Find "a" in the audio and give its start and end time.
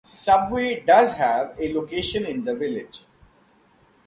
1.59-1.71